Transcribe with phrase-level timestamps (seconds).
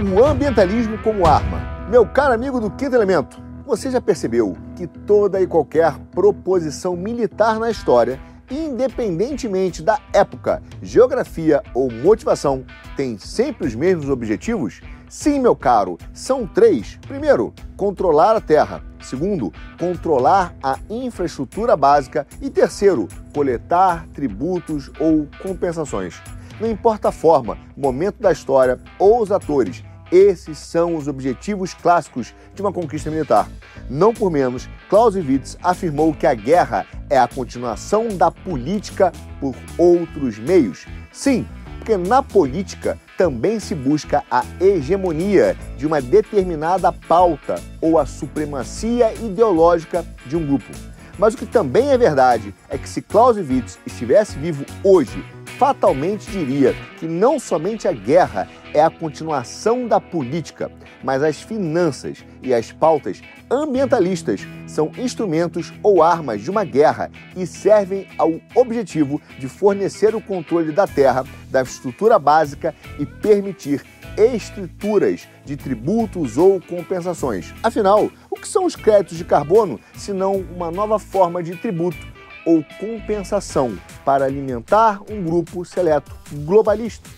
[0.00, 1.60] O ambientalismo como arma.
[1.90, 7.58] Meu caro amigo do Quinto Elemento, você já percebeu que toda e qualquer proposição militar
[7.58, 12.64] na história, independentemente da época, geografia ou motivação,
[12.96, 14.80] tem sempre os mesmos objetivos?
[15.08, 16.96] Sim, meu caro, são três.
[17.08, 18.84] Primeiro, controlar a terra.
[19.02, 22.24] Segundo, controlar a infraestrutura básica.
[22.40, 26.22] E terceiro, coletar tributos ou compensações.
[26.60, 32.34] Não importa a forma, momento da história ou os atores, esses são os objetivos clássicos
[32.54, 33.48] de uma conquista militar.
[33.88, 40.38] Não por menos, Clausewitz afirmou que a guerra é a continuação da política por outros
[40.38, 40.86] meios.
[41.12, 41.46] Sim,
[41.78, 49.12] porque na política também se busca a hegemonia de uma determinada pauta ou a supremacia
[49.14, 50.70] ideológica de um grupo.
[51.18, 55.24] Mas o que também é verdade é que se Clausewitz estivesse vivo hoje,
[55.58, 60.70] fatalmente diria que não somente a guerra é a continuação da política,
[61.02, 67.46] mas as finanças e as pautas ambientalistas são instrumentos ou armas de uma guerra e
[67.46, 73.84] servem ao objetivo de fornecer o controle da terra, da estrutura básica e permitir
[74.16, 77.54] estruturas de tributos ou compensações.
[77.62, 82.06] Afinal, o que são os créditos de carbono se não uma nova forma de tributo
[82.44, 87.08] ou compensação para alimentar um grupo seleto globalista?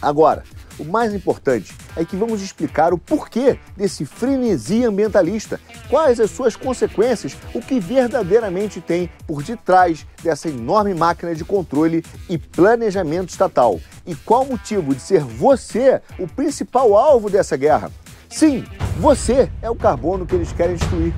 [0.00, 0.44] Agora,
[0.78, 6.56] o mais importante é que vamos explicar o porquê desse frenesi ambientalista, quais as suas
[6.56, 13.80] consequências, o que verdadeiramente tem por detrás dessa enorme máquina de controle e planejamento estatal
[14.06, 17.90] e qual o motivo de ser você o principal alvo dessa guerra.
[18.28, 18.64] Sim,
[18.98, 21.14] você é o carbono que eles querem destruir.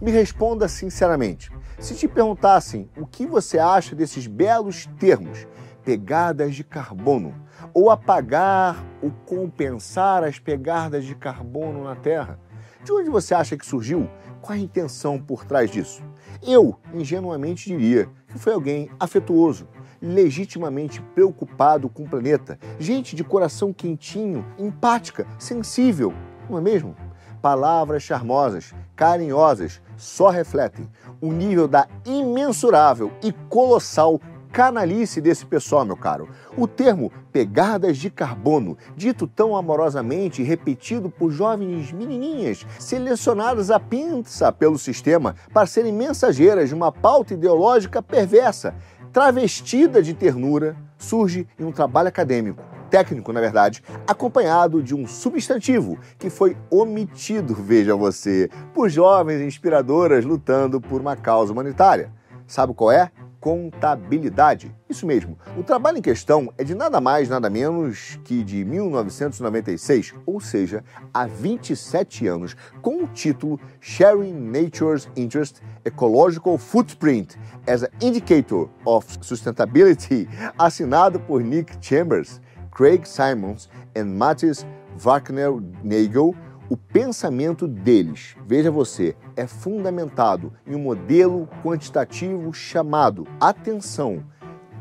[0.00, 1.50] Me responda sinceramente.
[1.78, 5.46] Se te perguntassem o que você acha desses belos termos,
[5.84, 7.34] pegadas de carbono,
[7.74, 12.38] ou apagar ou compensar as pegadas de carbono na Terra.
[12.84, 14.08] De onde você acha que surgiu?
[14.40, 16.02] Qual a intenção por trás disso?
[16.42, 19.68] Eu, ingenuamente, diria que foi alguém afetuoso,
[20.00, 26.12] legitimamente preocupado com o planeta, gente de coração quentinho, empática, sensível,
[26.50, 26.96] não é mesmo?
[27.40, 30.88] Palavras charmosas, carinhosas, só refletem
[31.20, 34.20] o nível da imensurável e colossal
[34.52, 36.28] canalice desse pessoal, meu caro.
[36.56, 43.80] O termo pegadas de carbono, dito tão amorosamente e repetido por jovens menininhas, selecionadas a
[43.80, 48.74] pinça pelo sistema para serem mensageiras de uma pauta ideológica perversa,
[49.10, 55.98] travestida de ternura, surge em um trabalho acadêmico técnico, na verdade, acompanhado de um substantivo
[56.18, 62.12] que foi omitido, veja você, por jovens inspiradoras lutando por uma causa humanitária.
[62.46, 63.10] Sabe qual é?
[63.42, 64.72] Contabilidade.
[64.88, 70.14] Isso mesmo, o trabalho em questão é de nada mais, nada menos que de 1996,
[70.24, 77.36] ou seja, há 27 anos, com o título Sharing Nature's Interest Ecological Footprint
[77.66, 84.64] as an Indicator of Sustainability, assinado por Nick Chambers, Craig Simons e Matthias
[84.96, 86.32] Wagner-Nagel,
[86.72, 94.24] o pensamento deles, veja você, é fundamentado em um modelo quantitativo chamado, atenção,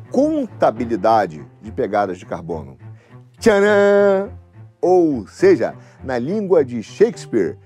[0.09, 2.77] contabilidade de pegadas de carbono.
[3.37, 4.31] Tcharam!
[4.79, 7.57] Ou seja, na língua de Shakespeare,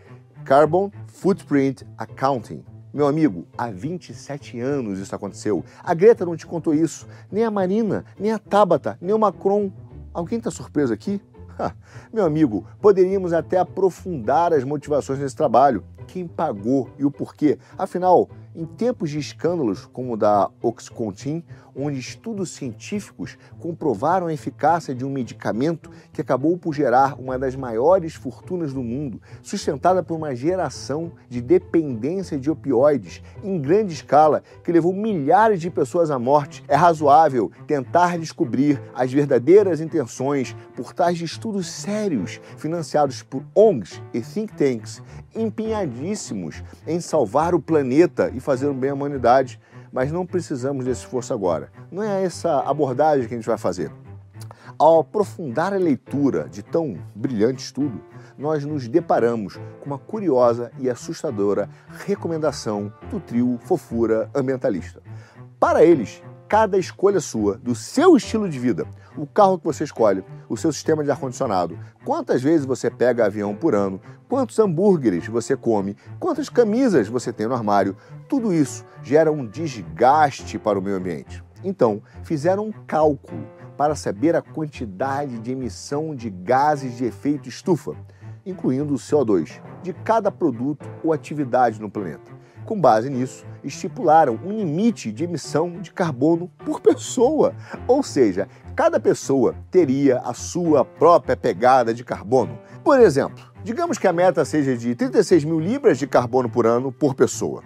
[0.43, 2.65] Carbon Footprint Accounting.
[2.91, 5.63] Meu amigo, há 27 anos isso aconteceu.
[5.83, 9.71] A Greta não te contou isso, nem a Marina, nem a Tabata, nem o Macron.
[10.11, 11.21] Alguém está surpreso aqui?
[12.11, 15.83] Meu amigo, poderíamos até aprofundar as motivações desse trabalho.
[16.07, 17.57] Quem pagou e o porquê?
[17.77, 21.43] Afinal, em tempos de escândalos como o da Oxycontin,
[21.75, 27.55] onde estudos científicos comprovaram a eficácia de um medicamento que acabou por gerar uma das
[27.55, 34.41] maiores fortunas do mundo, sustentada por uma geração de dependência de opioides em grande escala
[34.63, 40.93] que levou milhares de pessoas à morte, é razoável tentar descobrir as verdadeiras intenções por
[40.93, 45.01] trás de estudos sérios financiados por ONGs e think tanks
[45.35, 49.59] empenhadíssimos em salvar o planeta e fazer um bem à humanidade,
[49.91, 51.71] mas não precisamos desse esforço agora.
[51.91, 53.91] Não é essa abordagem que a gente vai fazer.
[54.77, 58.01] Ao aprofundar a leitura de tão brilhante estudo,
[58.37, 61.69] nós nos deparamos com uma curiosa e assustadora
[62.05, 65.01] recomendação do trio Fofura Ambientalista.
[65.59, 68.85] Para eles, cada escolha sua, do seu estilo de vida,
[69.17, 73.55] o carro que você escolhe, o seu sistema de ar-condicionado, quantas vezes você pega avião
[73.55, 77.95] por ano, quantos hambúrgueres você come, quantas camisas você tem no armário,
[78.27, 81.43] tudo isso gera um desgaste para o meio ambiente.
[81.63, 83.47] Então, fizeram um cálculo
[83.77, 87.93] para saber a quantidade de emissão de gases de efeito estufa,
[88.45, 92.31] incluindo o CO2, de cada produto ou atividade no planeta.
[92.65, 97.53] Com base nisso, estipularam um limite de emissão de carbono por pessoa,
[97.87, 102.57] ou seja, cada pessoa teria a sua própria pegada de carbono.
[102.83, 106.91] Por exemplo, digamos que a meta seja de 36 mil libras de carbono por ano
[106.91, 107.63] por pessoa.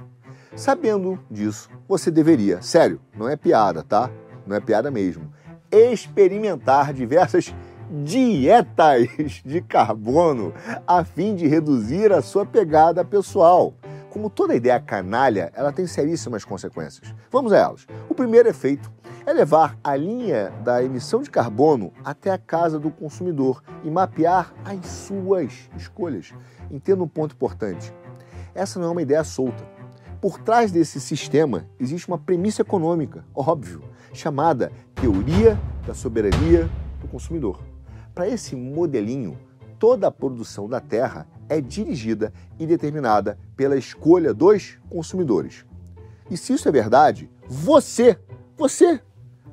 [0.54, 4.12] Sabendo disso, você deveria, sério, não é piada, tá?
[4.46, 5.32] Não é piada mesmo,
[5.72, 7.56] experimentar diversas
[7.90, 10.54] dietas de carbono
[10.86, 13.74] a fim de reduzir a sua pegada pessoal.
[14.10, 17.14] Como toda ideia canalha, ela tem seríssimas consequências.
[17.32, 17.86] Vamos a elas.
[18.10, 18.92] O primeiro efeito
[19.24, 24.52] é levar a linha da emissão de carbono até a casa do consumidor e mapear
[24.66, 26.34] as suas escolhas.
[26.72, 27.94] Entenda um ponto importante.
[28.56, 29.64] Essa não é uma ideia solta.
[30.20, 36.68] Por trás desse sistema existe uma premissa econômica, óbvio, chamada teoria da soberania
[37.00, 37.62] do consumidor.
[38.14, 39.38] Para esse modelinho,
[39.80, 45.66] toda a produção da terra é dirigida e determinada pela escolha dos consumidores.
[46.30, 48.20] E se isso é verdade, você,
[48.56, 49.02] você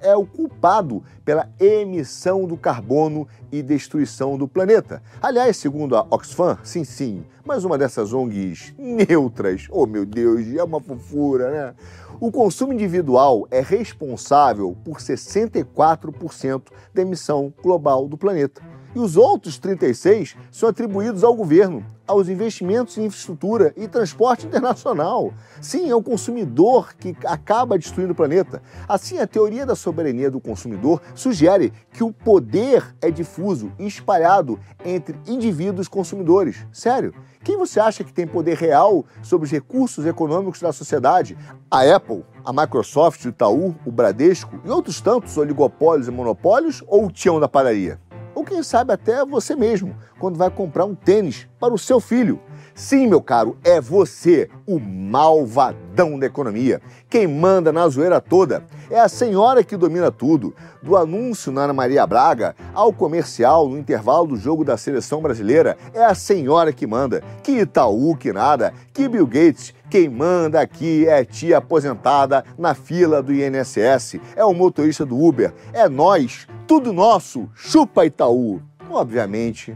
[0.02, 5.02] é o culpado pela emissão do carbono e destruição do planeta.
[5.22, 10.62] Aliás, segundo a Oxfam, sim, sim, mas uma dessas ONGs neutras, oh meu Deus, é
[10.62, 11.74] uma fofura, né?
[12.18, 16.62] O consumo individual é responsável por 64%
[16.92, 18.62] da emissão global do planeta
[18.96, 25.34] e os outros 36 são atribuídos ao governo, aos investimentos em infraestrutura e transporte internacional.
[25.60, 28.62] Sim, é o consumidor que acaba destruindo o planeta.
[28.88, 34.58] Assim, a teoria da soberania do consumidor sugere que o poder é difuso e espalhado
[34.82, 36.66] entre indivíduos consumidores.
[36.72, 37.12] Sério?
[37.44, 41.36] Quem você acha que tem poder real sobre os recursos econômicos da sociedade?
[41.70, 47.04] A Apple, a Microsoft, o Itaú, o Bradesco e outros tantos oligopólios e monopólios ou
[47.04, 48.00] o Tião da padaria?
[48.36, 52.38] Ou quem sabe até você mesmo, quando vai comprar um tênis para o seu filho.
[52.76, 56.82] Sim, meu caro, é você, o malvadão da economia.
[57.08, 60.54] Quem manda na zoeira toda é a senhora que domina tudo.
[60.82, 65.78] Do anúncio na Ana Maria Braga ao comercial no intervalo do jogo da seleção brasileira,
[65.94, 67.24] é a senhora que manda.
[67.42, 69.72] Que Itaú, que nada, que Bill Gates.
[69.88, 75.54] Quem manda aqui é tia aposentada na fila do INSS, é o motorista do Uber,
[75.72, 78.60] é nós, tudo nosso, chupa Itaú.
[78.90, 79.74] Obviamente,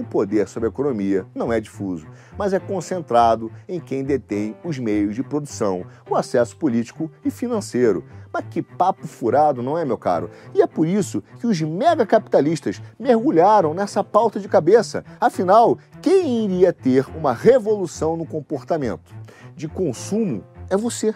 [0.00, 2.06] o poder sobre a economia não é difuso,
[2.36, 8.04] mas é concentrado em quem detém os meios de produção, o acesso político e financeiro.
[8.32, 10.30] Mas que papo furado, não é, meu caro?
[10.54, 15.04] E é por isso que os megacapitalistas mergulharam nessa pauta de cabeça.
[15.20, 19.12] Afinal, quem iria ter uma revolução no comportamento
[19.54, 21.14] de consumo é você,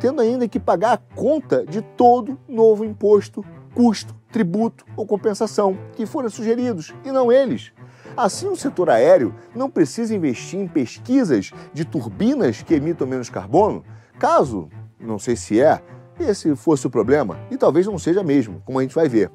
[0.00, 3.44] tendo ainda que pagar a conta de todo novo imposto,
[3.74, 7.72] custo, tributo ou compensação que forem sugeridos, e não eles.
[8.16, 13.84] Assim, o setor aéreo não precisa investir em pesquisas de turbinas que emitam menos carbono,
[14.20, 14.68] caso,
[15.00, 15.82] não sei se é,
[16.20, 19.32] esse fosse o problema, e talvez não seja mesmo, como a gente vai ver.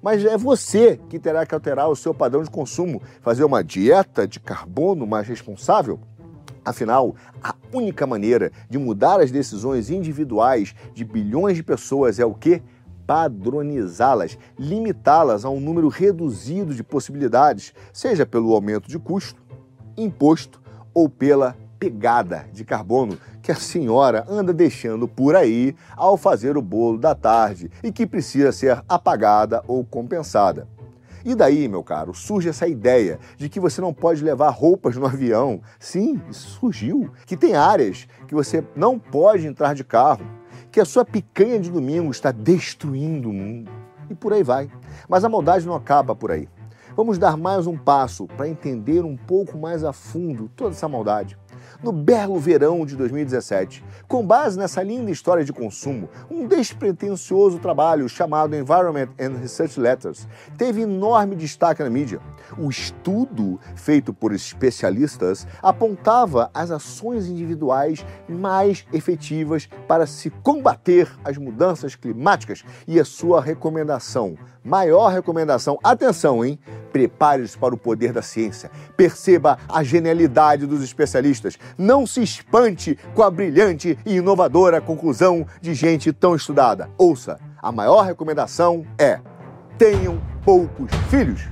[0.00, 4.26] Mas é você que terá que alterar o seu padrão de consumo, fazer uma dieta
[4.26, 6.00] de carbono mais responsável.
[6.64, 12.32] Afinal, a única maneira de mudar as decisões individuais de bilhões de pessoas é o
[12.32, 12.62] quê?
[13.06, 19.42] Padronizá-las, limitá-las a um número reduzido de possibilidades, seja pelo aumento de custo,
[19.96, 20.60] imposto
[20.94, 26.62] ou pela pegada de carbono que a senhora anda deixando por aí ao fazer o
[26.62, 30.68] bolo da tarde e que precisa ser apagada ou compensada.
[31.24, 35.06] E daí, meu caro, surge essa ideia de que você não pode levar roupas no
[35.06, 35.60] avião.
[35.78, 37.10] Sim, isso surgiu.
[37.26, 40.24] Que tem áreas que você não pode entrar de carro
[40.72, 43.70] que a sua picanha de domingo está destruindo o mundo.
[44.08, 44.70] E por aí vai.
[45.06, 46.48] Mas a maldade não acaba por aí.
[46.96, 51.38] Vamos dar mais um passo para entender um pouco mais a fundo toda essa maldade
[51.82, 53.84] no belo verão de 2017.
[54.06, 60.26] Com base nessa linda história de consumo, um despretensioso trabalho chamado Environment and Research Letters
[60.56, 62.20] teve enorme destaque na mídia.
[62.58, 71.36] O estudo feito por especialistas apontava as ações individuais mais efetivas para se combater as
[71.36, 76.58] mudanças climáticas e a sua recomendação, maior recomendação, atenção, hein?
[76.92, 78.70] Prepare-se para o poder da ciência.
[78.96, 81.58] Perceba a genialidade dos especialistas.
[81.76, 86.90] Não se espante com a brilhante e inovadora conclusão de gente tão estudada.
[86.96, 89.20] Ouça, a maior recomendação é:
[89.78, 91.42] tenham poucos filhos.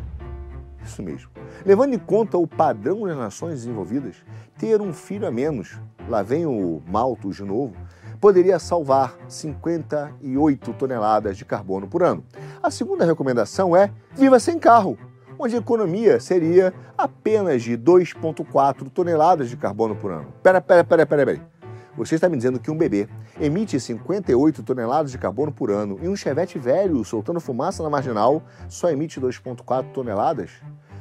[0.85, 1.31] Isso mesmo.
[1.65, 4.17] Levando em conta o padrão das nações desenvolvidas,
[4.59, 7.75] ter um filho a menos, lá vem o Malthus de novo,
[8.21, 12.25] poderia salvar 58 toneladas de carbono por ano.
[12.63, 14.99] A segunda recomendação é viva sem carro,
[15.43, 20.27] onde a economia seria apenas de 2,4 toneladas de carbono por ano.
[20.43, 21.51] Pera, pera, pera, pera, pera.
[21.97, 23.09] Você está me dizendo que um bebê
[23.41, 28.43] emite 58 toneladas de carbono por ano e um chevette velho soltando fumaça na marginal
[28.69, 30.51] só emite 2,4 toneladas?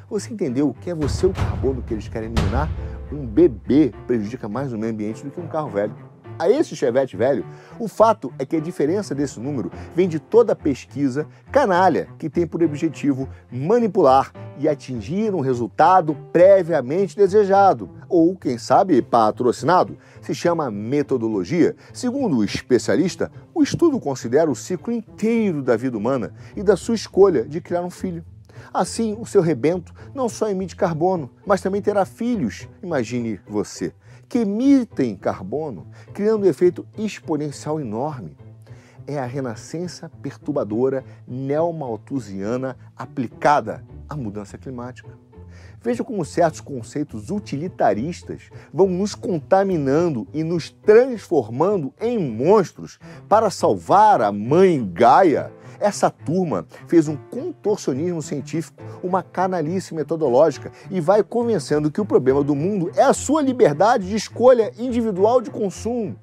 [0.10, 2.70] Você entendeu que é você o carbono que eles querem eliminar?
[3.12, 6.09] Um bebê prejudica mais o meio ambiente do que um carro velho
[6.40, 7.46] a esse Chevette velho,
[7.78, 12.48] o fato é que a diferença desse número vem de toda pesquisa canalha que tem
[12.48, 19.98] por objetivo manipular e atingir um resultado previamente desejado, ou, quem sabe, patrocinado.
[20.22, 21.76] Se chama metodologia.
[21.94, 26.96] Segundo o especialista, o estudo considera o ciclo inteiro da vida humana e da sua
[26.96, 28.24] escolha de criar um filho.
[28.74, 33.94] Assim, o seu rebento não só emite carbono, mas também terá filhos, imagine você
[34.30, 38.38] que emitem carbono, criando um efeito exponencial enorme.
[39.08, 45.10] É a renascença perturbadora neomalthusiana aplicada à mudança climática.
[45.82, 54.22] Veja como certos conceitos utilitaristas vão nos contaminando e nos transformando em monstros para salvar
[54.22, 61.92] a mãe Gaia essa turma fez um contorcionismo científico, uma canalice metodológica e vai convencendo
[61.92, 66.16] que o problema do mundo é a sua liberdade de escolha individual de consumo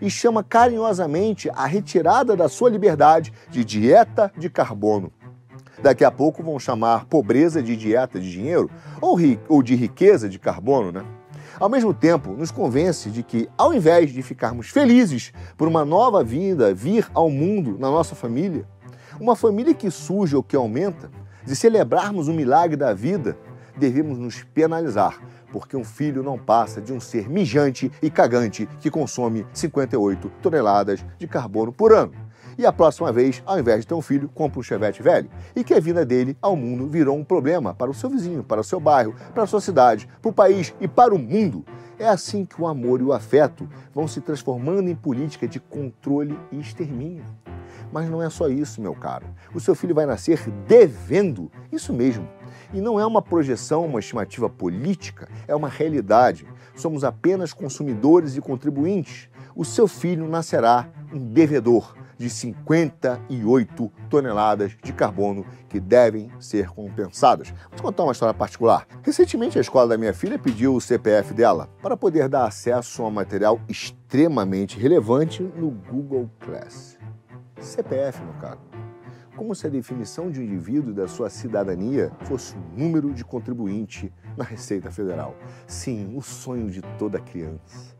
[0.00, 5.12] e chama carinhosamente a retirada da sua liberdade de dieta de carbono.
[5.82, 9.16] Daqui a pouco vão chamar pobreza de dieta de dinheiro ou,
[9.48, 11.04] ou de riqueza de carbono, né?
[11.58, 16.22] Ao mesmo tempo, nos convence de que, ao invés de ficarmos felizes por uma nova
[16.22, 18.64] vida vir ao mundo na nossa família,
[19.20, 21.10] uma família que surge ou que aumenta,
[21.44, 23.36] de celebrarmos o milagre da vida,
[23.76, 25.20] devemos nos penalizar,
[25.52, 31.04] porque um filho não passa de um ser mijante e cagante que consome 58 toneladas
[31.18, 32.12] de carbono por ano.
[32.58, 35.30] E a próxima vez, ao invés de ter um filho, compra um chevette velho.
[35.54, 38.60] E que a vinda dele ao mundo virou um problema para o seu vizinho, para
[38.60, 41.64] o seu bairro, para a sua cidade, para o país e para o mundo.
[42.00, 46.36] É assim que o amor e o afeto vão se transformando em política de controle
[46.50, 47.24] e extermínio.
[47.92, 49.26] Mas não é só isso, meu caro.
[49.54, 51.50] O seu filho vai nascer devendo.
[51.72, 52.28] Isso mesmo.
[52.72, 56.46] E não é uma projeção, uma estimativa política, é uma realidade.
[56.74, 59.28] Somos apenas consumidores e contribuintes.
[59.56, 67.54] O seu filho nascerá um devedor de 58 toneladas de carbono que devem ser compensadas.
[67.70, 68.86] Vou contar uma história particular.
[69.02, 73.06] Recentemente, a escola da minha filha pediu o CPF dela para poder dar acesso a
[73.06, 76.98] um material extremamente relevante no Google Class.
[77.60, 78.60] CPF, meu caro.
[79.36, 84.12] Como se a definição de um indivíduo da sua cidadania fosse o número de contribuinte
[84.36, 85.36] na Receita Federal.
[85.66, 87.96] Sim, o sonho de toda criança.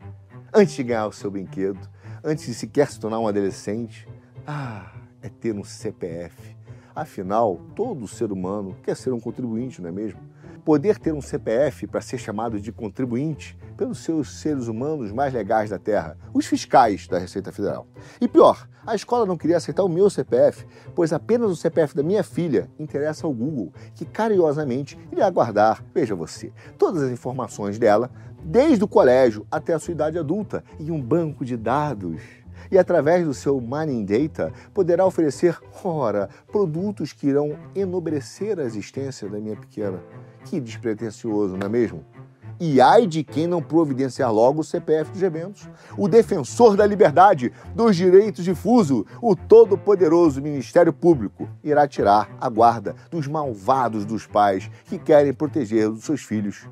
[0.53, 1.79] Antes de ganhar o seu brinquedo,
[2.23, 4.07] antes de sequer se tornar um adolescente,
[4.45, 6.57] ah, é ter um CPF.
[6.95, 10.19] Afinal, todo ser humano quer ser um contribuinte, não é mesmo?
[10.65, 15.69] Poder ter um CPF para ser chamado de contribuinte pelos seus seres humanos mais legais
[15.69, 17.87] da Terra, os fiscais da Receita Federal.
[18.19, 22.03] E pior, a escola não queria aceitar o meu CPF, pois apenas o CPF da
[22.03, 28.11] minha filha interessa ao Google, que carinhosamente iria aguardar, veja você, todas as informações dela,
[28.43, 32.21] desde o colégio até a sua idade adulta, em um banco de dados
[32.69, 39.29] e através do seu Money Data poderá oferecer, ora, produtos que irão enobrecer a existência
[39.29, 40.03] da minha pequena.
[40.43, 42.03] Que despretensioso, não é mesmo?
[42.59, 45.69] E ai de quem não providenciar logo o CPF dos eventos.
[45.97, 52.95] O defensor da liberdade, dos direitos difuso, o todo-poderoso Ministério Público, irá tirar a guarda
[53.09, 56.67] dos malvados dos pais que querem proteger os seus filhos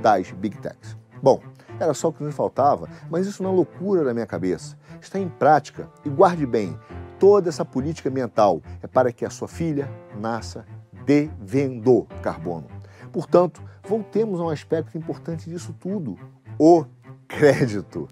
[0.00, 0.96] das Big Techs.
[1.22, 1.40] Bom,
[1.78, 4.76] era só o que nos faltava, mas isso não é loucura na minha cabeça.
[5.00, 6.78] Está em prática e guarde bem,
[7.18, 10.64] toda essa política ambiental é para que a sua filha nasça
[11.04, 12.75] devendo carbono.
[13.16, 16.18] Portanto, voltemos a um aspecto importante disso tudo:
[16.58, 16.84] o
[17.26, 18.06] crédito.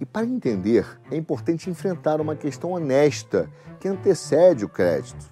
[0.00, 5.30] E para entender, é importante enfrentar uma questão honesta que antecede o crédito.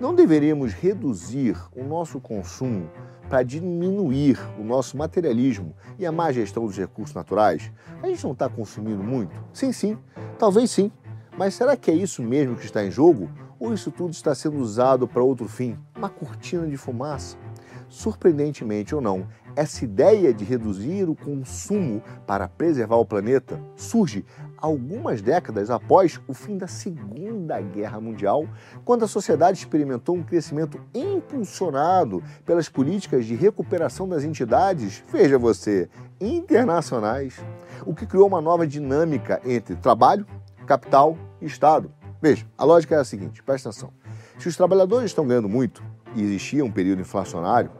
[0.00, 2.88] Não deveríamos reduzir o nosso consumo
[3.28, 7.70] para diminuir o nosso materialismo e a má gestão dos recursos naturais?
[8.02, 9.38] A gente não está consumindo muito?
[9.52, 9.98] Sim, sim,
[10.38, 10.90] talvez sim.
[11.36, 13.28] Mas será que é isso mesmo que está em jogo?
[13.60, 15.78] Ou isso tudo está sendo usado para outro fim?
[15.94, 17.43] Uma cortina de fumaça?
[17.88, 19.26] Surpreendentemente ou não,
[19.56, 24.24] essa ideia de reduzir o consumo para preservar o planeta surge
[24.56, 28.48] algumas décadas após o fim da Segunda Guerra Mundial,
[28.84, 35.88] quando a sociedade experimentou um crescimento impulsionado pelas políticas de recuperação das entidades, veja você,
[36.20, 37.38] internacionais,
[37.84, 40.26] o que criou uma nova dinâmica entre trabalho,
[40.66, 41.92] capital e Estado.
[42.20, 43.92] Veja, a lógica é a seguinte, presta atenção.
[44.38, 45.82] Se os trabalhadores estão ganhando muito
[46.14, 47.70] e existia um período inflacionário,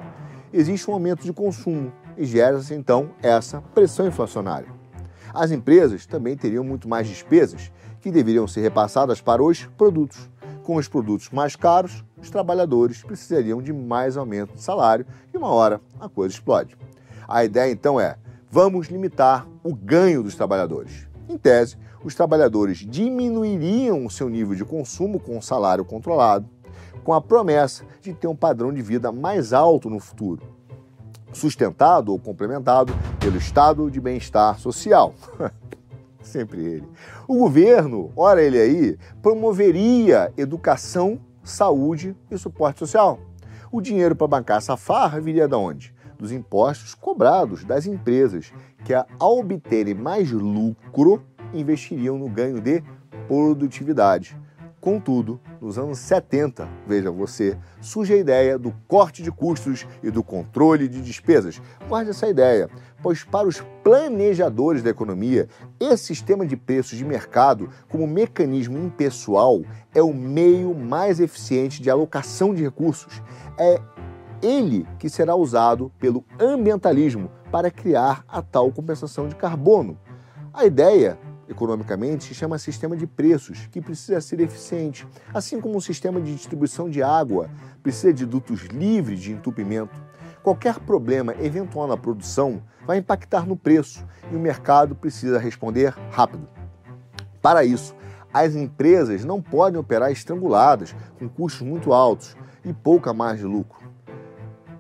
[0.53, 4.69] existe um aumento de consumo e gera-se então essa pressão inflacionária.
[5.33, 10.31] As empresas também teriam muito mais despesas que deveriam ser repassadas para os produtos.
[10.63, 15.49] Com os produtos mais caros, os trabalhadores precisariam de mais aumento de salário e uma
[15.49, 16.77] hora a coisa explode.
[17.27, 18.17] A ideia então é:
[18.51, 21.09] vamos limitar o ganho dos trabalhadores.
[21.29, 26.49] Em tese, os trabalhadores diminuiriam o seu nível de consumo com o salário controlado,
[27.05, 30.43] com a promessa de ter um padrão de vida mais alto no futuro,
[31.33, 35.15] sustentado ou complementado pelo estado de bem-estar social.
[36.23, 36.89] Sempre ele.
[37.29, 43.21] O governo, ora ele aí, promoveria educação, saúde e suporte social.
[43.71, 45.95] O dinheiro para bancar essa farra viria de onde?
[46.19, 48.53] Dos impostos cobrados das empresas,
[48.85, 52.83] que ao obterem mais lucro, investiriam no ganho de
[53.29, 54.37] produtividade.
[54.85, 60.23] Contudo, nos anos 70, veja você, surge a ideia do corte de custos e do
[60.23, 61.59] controle de despesas.
[61.89, 62.69] Guarde essa ideia,
[63.03, 65.49] pois para os planejadores da economia,
[65.81, 69.63] esse sistema de preços de mercado, como mecanismo impessoal,
[69.95, 73.23] é o meio mais eficiente de alocação de recursos.
[73.57, 73.81] É
[74.43, 79.97] ele que será usado pelo ambientalismo para criar a tal compensação de carbono.
[80.53, 85.83] A ideia economicamente se chama sistema de preços, que precisa ser eficiente, assim como o
[85.83, 87.51] sistema de distribuição de água
[87.83, 90.03] precisa de dutos livres de entupimento.
[90.43, 96.47] Qualquer problema eventual na produção vai impactar no preço e o mercado precisa responder rápido.
[97.41, 97.95] Para isso,
[98.33, 103.83] as empresas não podem operar estranguladas, com custos muito altos e pouca margem de lucro.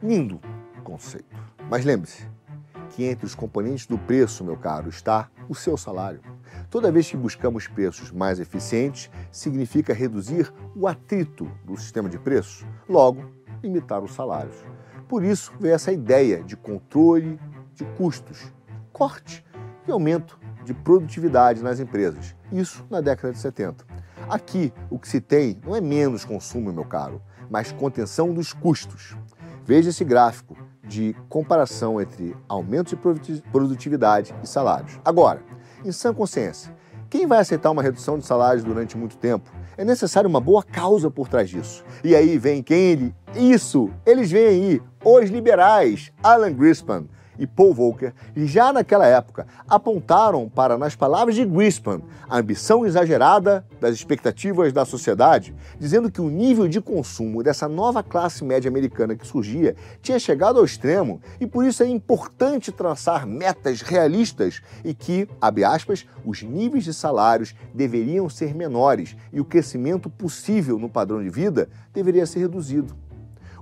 [0.02, 0.40] Lindo
[0.84, 1.34] conceito.
[1.68, 2.28] Mas lembre-se
[2.90, 6.20] que entre os componentes do preço, meu caro, está o seu salário.
[6.74, 12.66] Toda vez que buscamos preços mais eficientes, significa reduzir o atrito do sistema de preços,
[12.88, 13.30] logo,
[13.62, 14.56] limitar os salários.
[15.06, 17.38] Por isso veio essa ideia de controle
[17.74, 18.52] de custos,
[18.92, 19.44] corte
[19.86, 22.34] e aumento de produtividade nas empresas.
[22.50, 23.86] Isso na década de 70.
[24.28, 29.16] Aqui, o que se tem não é menos consumo, meu caro, mas contenção dos custos.
[29.64, 34.98] Veja esse gráfico de comparação entre aumento de produtividade e salários.
[35.04, 35.40] Agora,
[35.84, 36.74] em sã consciência.
[37.10, 39.50] Quem vai aceitar uma redução de salários durante muito tempo?
[39.76, 41.84] É necessária uma boa causa por trás disso.
[42.02, 43.14] E aí vem quem ele?
[43.36, 43.90] Isso!
[44.04, 47.04] Eles vêm aí, os liberais, Alan Greenspan,
[47.38, 53.64] e Paul Volcker, já naquela época, apontaram para, nas palavras de Greenspan, a ambição exagerada
[53.80, 59.14] das expectativas da sociedade, dizendo que o nível de consumo dessa nova classe média americana
[59.14, 64.94] que surgia tinha chegado ao extremo e por isso é importante traçar metas realistas e
[64.94, 70.88] que, abre aspas, os níveis de salários deveriam ser menores e o crescimento possível no
[70.88, 73.03] padrão de vida deveria ser reduzido.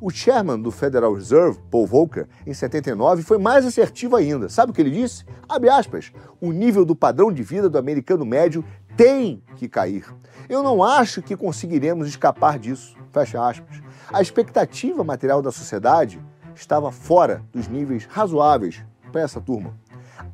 [0.04, 4.48] O chairman do Federal Reserve, Paul Volcker, em 79, foi mais assertivo ainda.
[4.48, 5.24] Sabe o que ele disse?
[5.48, 6.10] Abre aspas,
[6.40, 8.64] o nível do padrão de vida do americano médio
[8.96, 10.04] tem que cair.
[10.48, 12.96] Eu não acho que conseguiremos escapar disso.
[13.12, 13.80] Fecha aspas.
[14.12, 16.20] A expectativa material da sociedade
[16.52, 19.72] estava fora dos níveis razoáveis para essa turma.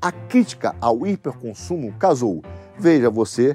[0.00, 2.42] A crítica ao hiperconsumo casou,
[2.78, 3.54] veja você,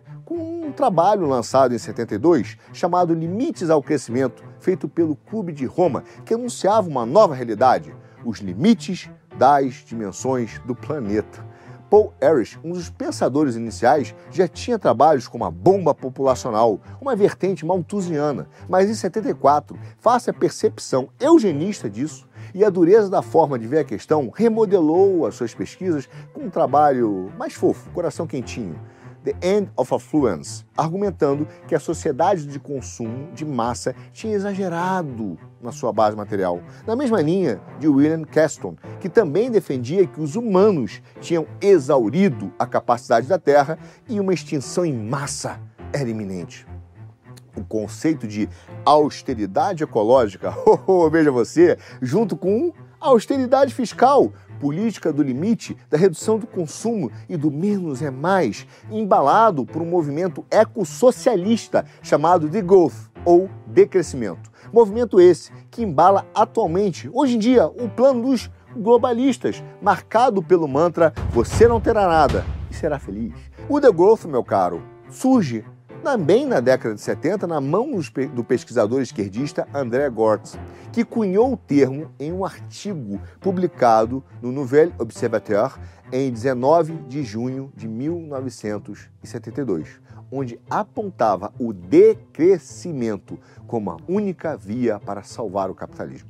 [0.73, 6.87] trabalho lançado em 72 chamado Limites ao Crescimento, feito pelo Clube de Roma, que anunciava
[6.87, 11.53] uma nova realidade: os limites das dimensões do planeta.
[11.89, 17.63] Paul Harris, um dos pensadores iniciais, já tinha trabalhos como a bomba populacional, uma vertente
[17.63, 23.67] malthusiana, mas em 74, face à percepção eugenista disso e a dureza da forma de
[23.67, 28.79] ver a questão, remodelou as suas pesquisas com um trabalho mais fofo, coração quentinho.
[29.23, 35.71] The End of Affluence, argumentando que a sociedade de consumo de massa tinha exagerado na
[35.71, 41.01] sua base material, na mesma linha de William Caston, que também defendia que os humanos
[41.21, 45.59] tinham exaurido a capacidade da Terra e uma extinção em massa
[45.93, 46.67] era iminente.
[47.55, 48.49] O conceito de
[48.83, 54.33] austeridade ecológica, oh, oh, veja você, junto com austeridade fiscal,
[54.63, 59.85] política do limite, da redução do consumo e do menos é mais, embalado por um
[59.85, 64.49] movimento ecossocialista chamado de growth ou decrescimento.
[64.71, 71.13] Movimento esse que embala atualmente, hoje em dia, o plano dos globalistas, marcado pelo mantra
[71.33, 73.33] você não terá nada e será feliz.
[73.67, 75.65] O The Growth, meu caro, surge
[76.03, 77.89] também na década de 70, na mão
[78.35, 80.59] do pesquisador esquerdista André Gortz,
[80.91, 85.79] que cunhou o termo em um artigo publicado no Nouvel Observateur
[86.11, 90.03] em 19 de junho de 1972.
[90.35, 93.37] onde apontava o decrescimento
[93.67, 96.27] como a única via para salvar o capitalismo.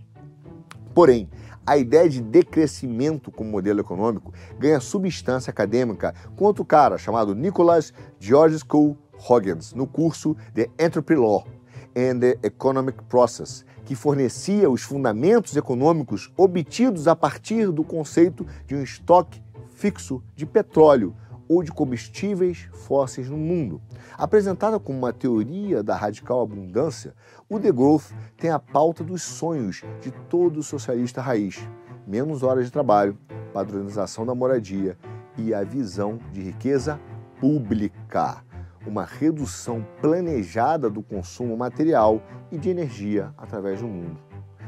[0.93, 1.29] Porém,
[1.65, 7.93] a ideia de decrescimento como modelo econômico ganha substância acadêmica com outro cara chamado Nicholas
[8.19, 11.47] George School Huggins no curso The Entrepreneur Law
[11.95, 18.75] and the Economic Process, que fornecia os fundamentos econômicos obtidos a partir do conceito de
[18.75, 21.15] um estoque fixo de petróleo
[21.47, 23.81] ou de combustíveis fósseis no mundo.
[24.17, 27.13] Apresentada como uma teoria da radical abundância,
[27.49, 31.67] o The Growth tem a pauta dos sonhos de todo socialista raiz:
[32.07, 33.17] menos horas de trabalho,
[33.53, 34.97] padronização da moradia
[35.37, 36.99] e a visão de riqueza
[37.39, 38.43] pública,
[38.85, 44.19] uma redução planejada do consumo material e de energia através do mundo.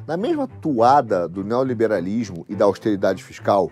[0.07, 3.71] Na mesma toada do neoliberalismo e da austeridade fiscal,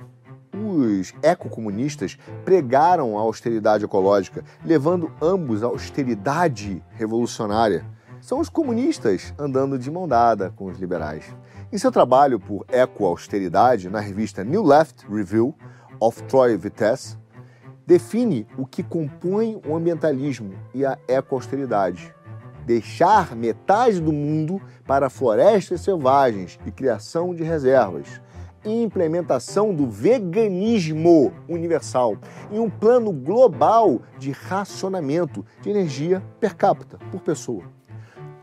[0.53, 7.85] os ecocomunistas pregaram a austeridade ecológica, levando ambos à austeridade revolucionária.
[8.21, 11.25] São os comunistas andando de mão dada com os liberais.
[11.71, 15.55] Em seu trabalho por eco-austeridade, na revista New Left Review
[15.99, 17.17] of Troy Vitesse,
[17.85, 22.13] define o que compõe o ambientalismo e a eco-austeridade.
[22.65, 28.21] Deixar metade do mundo para florestas selvagens e criação de reservas
[28.65, 32.17] implementação do veganismo universal
[32.51, 37.63] em um plano global de racionamento de energia per capita por pessoa.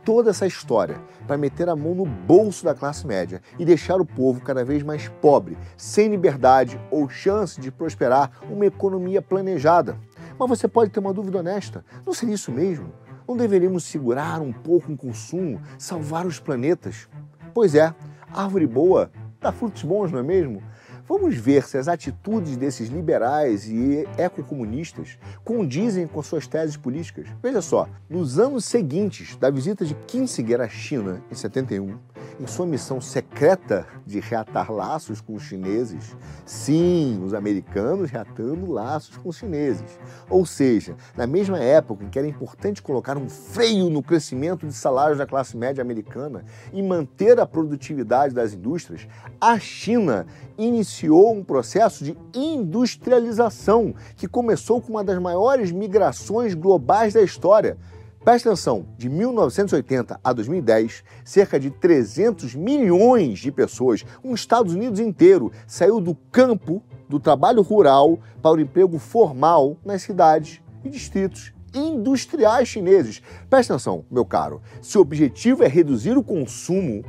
[0.04, 4.06] Toda essa história para meter a mão no bolso da classe média e deixar o
[4.06, 9.98] povo cada vez mais pobre, sem liberdade ou chance de prosperar uma economia planejada.
[10.38, 12.92] Mas você pode ter uma dúvida honesta: não seria isso mesmo?
[13.28, 17.08] Não deveríamos segurar um pouco o consumo, salvar os planetas?
[17.52, 17.94] Pois é,
[18.32, 19.10] árvore boa
[19.40, 20.62] dá frutos bons, não é mesmo?
[21.10, 27.26] Vamos ver se as atitudes desses liberais e ecocomunistas condizem com suas teses políticas.
[27.42, 31.98] Veja só, nos anos seguintes da visita de Kinsinger à China, em 71,
[32.40, 36.16] em sua missão secreta de reatar laços com os chineses.
[36.46, 39.98] Sim, os americanos reatando laços com os chineses.
[40.28, 44.72] Ou seja, na mesma época em que era importante colocar um freio no crescimento de
[44.72, 49.06] salários da classe média americana e manter a produtividade das indústrias,
[49.38, 50.26] a China
[50.56, 57.76] iniciou um processo de industrialização que começou com uma das maiores migrações globais da história
[58.22, 65.00] Presta atenção, de 1980 a 2010, cerca de 300 milhões de pessoas, um Estados Unidos
[65.00, 71.54] inteiro, saiu do campo, do trabalho rural, para o emprego formal nas cidades e distritos
[71.72, 73.22] industriais chineses.
[73.48, 77.02] Presta atenção, meu caro, se o objetivo é reduzir o consumo,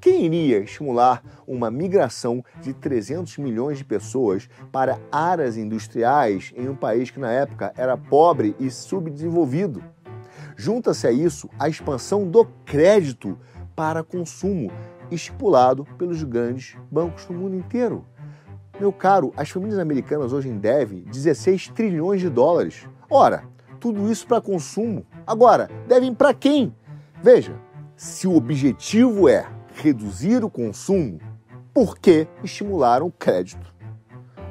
[0.00, 6.74] quem iria estimular uma migração de 300 milhões de pessoas para áreas industriais em um
[6.74, 9.80] país que na época era pobre e subdesenvolvido?
[10.56, 13.38] Junta-se a isso a expansão do crédito
[13.76, 14.72] para consumo,
[15.10, 18.06] estipulado pelos grandes bancos no mundo inteiro.
[18.80, 22.88] Meu caro, as famílias americanas hoje devem 16 trilhões de dólares.
[23.10, 23.44] Ora,
[23.78, 25.06] tudo isso para consumo.
[25.26, 26.74] Agora, devem para quem?
[27.22, 27.54] Veja,
[27.94, 31.20] se o objetivo é reduzir o consumo,
[31.72, 33.74] por que estimular o crédito?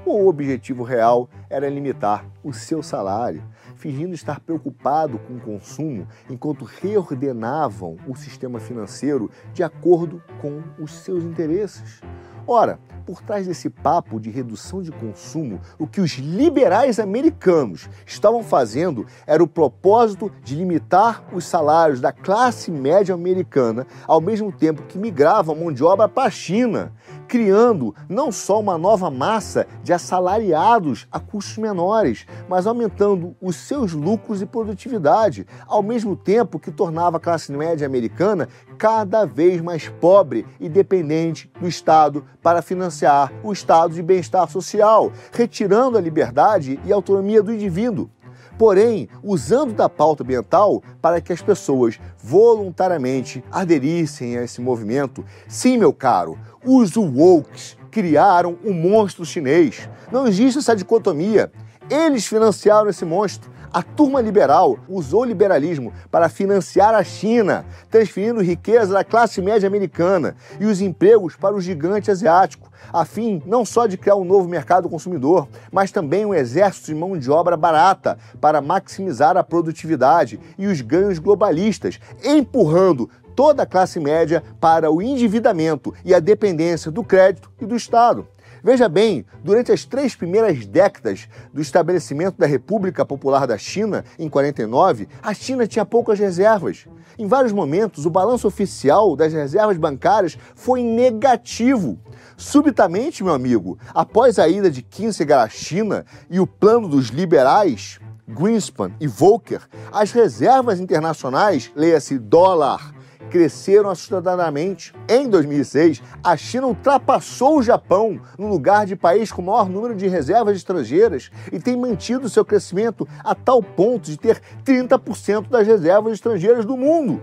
[0.06, 3.44] O objetivo real era limitar o seu salário
[3.76, 10.92] fingindo estar preocupado com o consumo enquanto reordenavam o sistema financeiro de acordo com os
[10.92, 12.02] seus interesses.
[12.48, 18.44] Ora, por trás desse papo de redução de consumo, o que os liberais americanos estavam
[18.44, 24.84] fazendo era o propósito de limitar os salários da classe média americana, ao mesmo tempo
[24.84, 26.94] que migrava a mão de obra para a China,
[27.28, 33.94] criando não só uma nova massa de assalariados a custos menores, mas aumentando os seus
[33.94, 39.88] lucros e produtividade, ao mesmo tempo que tornava a classe média americana cada vez mais
[39.88, 46.80] pobre e dependente do Estado para financiar o estado de bem-estar social, retirando a liberdade
[46.86, 48.10] e autonomia do indivíduo
[48.58, 55.24] porém usando da pauta ambiental para que as pessoas voluntariamente aderissem a esse movimento.
[55.48, 59.88] Sim, meu caro, os wokes criaram um monstro chinês.
[60.12, 61.52] Não existe essa dicotomia.
[61.90, 63.52] Eles financiaram esse monstro.
[63.72, 69.68] A turma liberal usou o liberalismo para financiar a China, transferindo riqueza da classe média
[69.68, 74.24] americana e os empregos para o gigante asiático, a fim não só de criar um
[74.24, 79.44] novo mercado consumidor, mas também um exército de mão de obra barata para maximizar a
[79.44, 86.20] produtividade e os ganhos globalistas, empurrando toda a classe média para o endividamento e a
[86.20, 88.26] dependência do crédito e do Estado.
[88.66, 94.28] Veja bem, durante as três primeiras décadas do estabelecimento da República Popular da China, em
[94.28, 96.88] 49, a China tinha poucas reservas.
[97.16, 102.00] Em vários momentos, o balanço oficial das reservas bancárias foi negativo.
[102.36, 108.00] Subitamente, meu amigo, após a ida de Kissinger à China e o plano dos liberais,
[108.28, 112.95] Greenspan e Volcker, as reservas internacionais, leia-se dólar,
[113.30, 114.94] cresceram assustadoramente.
[115.08, 120.08] Em 2006, a China ultrapassou o Japão no lugar de país com maior número de
[120.08, 126.14] reservas estrangeiras e tem mantido seu crescimento a tal ponto de ter 30% das reservas
[126.14, 127.22] estrangeiras do mundo.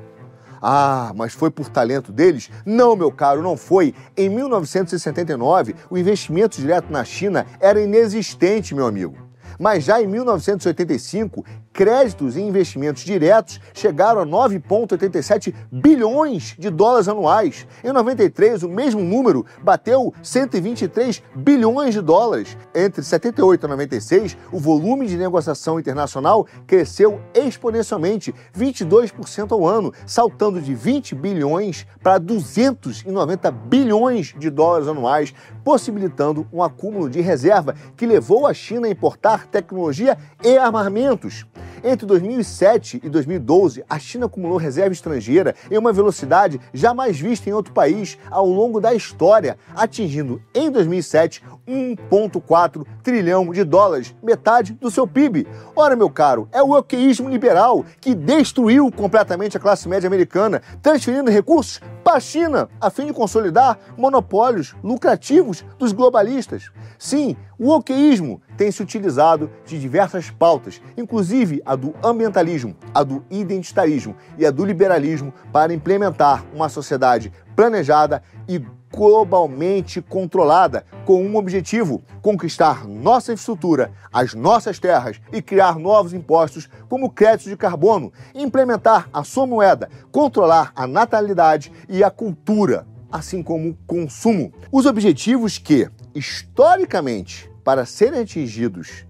[0.65, 2.49] Ah, mas foi por talento deles?
[2.65, 3.93] Não, meu caro, não foi.
[4.17, 9.17] Em 1979, o investimento direto na China era inexistente, meu amigo.
[9.59, 17.67] Mas já em 1985, créditos e investimentos diretos chegaram a 9,87 bilhões de dólares anuais.
[17.83, 22.57] Em 93, o mesmo número bateu 123 bilhões de dólares.
[22.75, 30.61] Entre 78 e 96, o volume de negociação internacional cresceu exponencialmente, 22% ao ano, saltando
[30.61, 38.07] de 20 bilhões para 290 bilhões de dólares anuais, possibilitando um acúmulo de reserva que
[38.07, 41.47] levou a China a importar tecnologia e armamentos.
[41.85, 47.53] Entre 2007 e 2012, a China acumulou reserva estrangeira em uma velocidade jamais vista em
[47.53, 54.92] outro país ao longo da história, atingindo em 2007 1,4 trilhão de dólares, metade do
[54.92, 55.47] seu PIB.
[55.75, 61.33] Ora, meu caro, é o equeísmo liberal que destruiu completamente a classe média americana, transferindo
[61.33, 66.71] recursos para a China, a fim de consolidar monopólios lucrativos dos globalistas.
[66.97, 73.25] Sim, o wokeísmo tem se utilizado de diversas pautas, inclusive a do ambientalismo, a do
[73.31, 81.37] identitarismo e a do liberalismo, para implementar uma sociedade planejada e globalmente controlada, com um
[81.37, 88.12] objetivo: conquistar nossa infraestrutura, as nossas terras e criar novos impostos, como créditos de carbono,
[88.35, 94.53] implementar a sua moeda, controlar a natalidade e a cultura, assim como o consumo.
[94.72, 99.07] Os objetivos que, historicamente, para serem atingidos,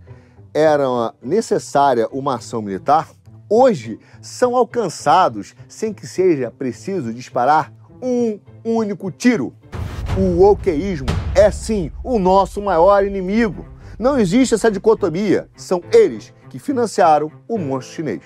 [0.55, 3.09] era necessária uma ação militar,
[3.49, 9.55] hoje são alcançados sem que seja preciso disparar um único tiro.
[10.17, 13.67] O wokeísmo é sim o nosso maior inimigo.
[13.99, 15.49] Não existe essa dicotomia.
[15.57, 18.23] São eles que financiaram o monstro chinês.